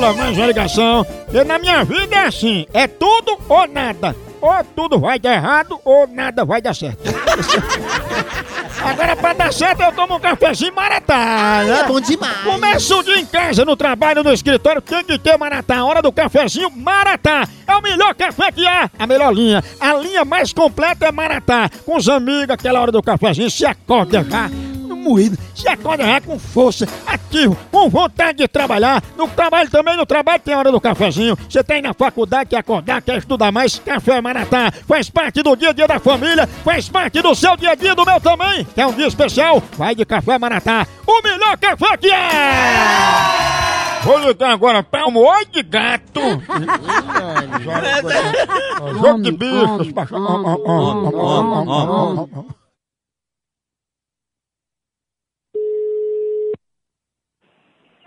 [0.00, 1.06] Paola, mais uma ligação.
[1.30, 4.16] E na minha vida é assim, é tudo ou nada.
[4.40, 7.00] Ou tudo vai dar errado, ou nada vai dar certo.
[8.82, 11.80] Agora, pra dar certo, eu tomo um cafezinho maratá, né?
[11.80, 12.38] É bom demais.
[12.38, 15.84] Começa o dia em casa, no trabalho, no escritório, tem que ter Maratá.
[15.84, 17.46] Hora do cafezinho, Maratá.
[17.66, 19.62] É o melhor café que há, a melhor linha.
[19.78, 21.68] A linha mais completa é Maratá.
[21.84, 24.48] Com os amigos, aquela hora do cafezinho, se acorda já.
[25.00, 29.02] Moído, se acorda com força, ativo, com vontade de trabalhar.
[29.16, 31.36] No trabalho também, no trabalho tem hora do cafezinho.
[31.48, 34.70] Você tem na faculdade, quer acordar, quer estudar mais, café Maratá.
[34.86, 37.94] Faz parte do dia a dia da família, faz parte do seu dia a dia,
[37.94, 38.64] do meu também.
[38.74, 39.62] Quer um dia especial?
[39.76, 40.86] Vai de café Maratá.
[41.06, 43.70] O melhor café que é!
[44.02, 46.20] Vou ligar agora pra um oi de gato.
[49.00, 49.92] Jogo de bichos.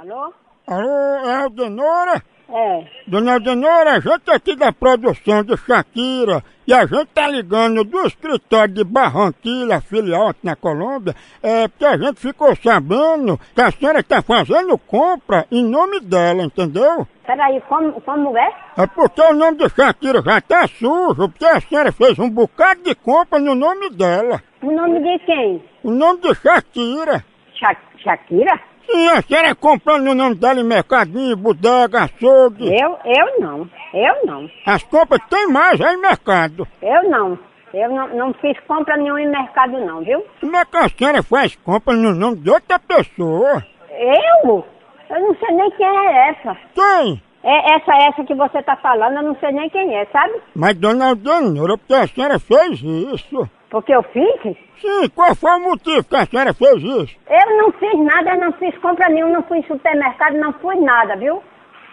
[0.00, 0.32] Alô?
[0.66, 0.88] Alô,
[1.28, 2.22] é a Aldenora?
[2.48, 2.84] É.
[3.06, 8.06] Dona Aldenora, a gente aqui da produção de Shakira e a gente tá ligando do
[8.06, 13.70] escritório de Barranquilla, filial aqui na Colômbia, é porque a gente ficou sabendo que a
[13.70, 17.06] senhora tá fazendo compra em nome dela, entendeu?
[17.26, 18.54] Peraí, como, como é?
[18.78, 22.82] É porque o nome de Shakira já tá sujo, porque a senhora fez um bocado
[22.84, 24.42] de compra no nome dela.
[24.62, 25.62] O nome de quem?
[25.84, 27.22] O nome de Shakira.
[27.52, 28.69] Sha Shakira?
[28.92, 32.66] A senhora comprando no nome dela em mercadinho, bodega, açougue.
[32.66, 32.98] Eu?
[33.04, 33.70] Eu não.
[33.94, 34.50] Eu não.
[34.66, 36.66] As compras tem mais aí em mercado.
[36.82, 37.38] Eu não.
[37.72, 40.24] Eu não, não fiz compra nenhuma em mercado não, viu?
[40.40, 43.64] Como é que a senhora faz compra no nome de outra pessoa?
[43.90, 44.64] Eu?
[45.08, 46.56] Eu não sei nem quem é essa.
[46.74, 47.22] Quem?
[47.42, 50.34] É essa, essa que você tá falando, eu não sei nem quem é, sabe?
[50.54, 53.48] Mas dona Aldenora, porque a senhora fez isso.
[53.70, 54.56] Porque eu fiz?
[54.80, 57.16] Sim, qual foi o motivo que a senhora fez isso?
[57.28, 61.16] Eu não fiz nada, não fiz compra nenhuma, não fui em supermercado, não fui nada,
[61.16, 61.40] viu?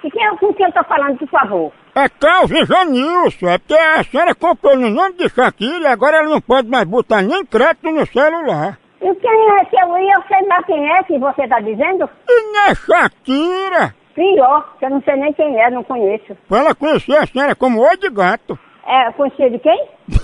[0.03, 1.71] E quem, com quem eu tô falando, por favor?
[1.95, 6.29] É Calvin Janilson, é porque a senhora comprou no nome de Shakira e agora ela
[6.29, 8.77] não pode mais botar nem crédito no celular.
[9.01, 10.13] E quem é que eu ia?
[10.13, 12.09] Eu sei lá quem é que você tá dizendo?
[12.27, 13.95] E não é Shakira?
[14.15, 16.35] Pior, que eu não sei nem quem é, não conheço.
[16.49, 18.57] Ela conhecia a senhora como Oi de Gato.
[18.87, 19.87] É, conhecia de quem?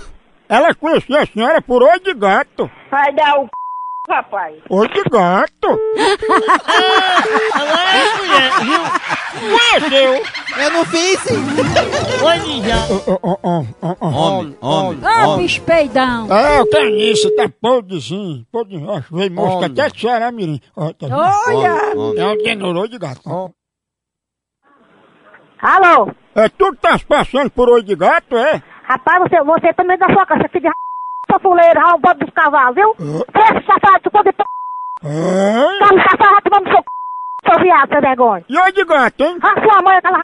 [0.53, 2.69] Ela conhecia a senhora por Oi de Gato.
[2.91, 3.49] Vai dar o c...
[4.07, 4.55] rapaz.
[4.69, 5.79] Oi de Gato.
[7.55, 8.81] Agora é mulher, viu?
[9.57, 10.23] Conheceu?
[10.63, 11.25] Eu não fiz.
[11.31, 12.37] Oi,
[12.69, 13.33] ó.
[14.05, 15.37] Homem, homem, Ah, homem.
[15.39, 16.31] bicho peidão.
[16.31, 17.35] É, o que é isso?
[17.35, 18.45] Tá podrezinho.
[18.51, 18.89] Podrezinho.
[18.91, 20.61] Ó, veio mosca até de Ceará, mirim.
[20.75, 21.17] Ó, tá vendo?
[21.17, 22.21] Olha!
[22.21, 23.21] É um tenorô de gato.
[25.59, 26.11] Alô?
[26.35, 28.61] É tu que tá se passando por oi de gato, é?
[28.83, 30.71] Rapaz, você, você também da sua casa, filho de
[31.29, 32.91] sua fuleira, arrombado dos cavalos, viu?
[32.91, 34.43] Esse safado, tu pode p...
[35.01, 36.83] Tá me safado, tomando seu c...
[37.49, 38.45] seu viado, seu vergonha.
[38.49, 39.37] E oi de gato, hein?
[39.41, 40.21] A sua mãe, aquela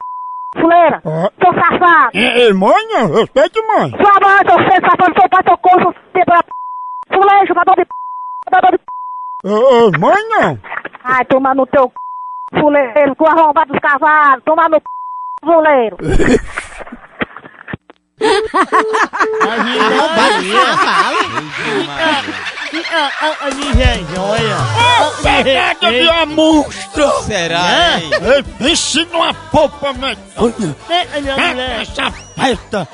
[0.54, 2.10] fuleira, seu safado.
[2.14, 3.14] É, é mãe, não?
[3.14, 3.90] Respeite mãe.
[3.90, 6.30] Sua mãe, seu filho, safado, seu pai, seu corpo, seu p...
[7.12, 7.90] Fuleiro, chupador de p...
[8.44, 8.84] chupador de p...
[9.42, 10.58] Ô, ô, mãe, não.
[11.02, 11.90] Ai, toma no teu
[12.54, 12.60] c...
[12.60, 14.82] fuleiro, com arrombado dos cavalos, toma no c...
[15.42, 15.96] fuleiro.
[18.20, 18.20] Arrombado de cavalo.
[18.20, 18.69] A minha olha.
[25.22, 27.10] Pegada de uma monstra.
[27.22, 28.10] Será, hein?
[28.22, 30.16] Ei, pense numa polpa mulher.
[31.80, 32.88] Essa festa.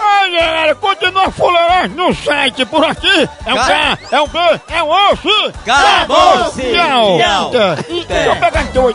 [0.00, 3.28] Ai, galera, continua fuleiragem no site por aqui.
[3.44, 5.52] É um K, é um B, é um osso.
[5.66, 6.72] Acabou-se.
[6.72, 7.18] Tchau.
[7.18, 7.50] Tchau.
[8.06, 8.92] Deixa eu pegar então o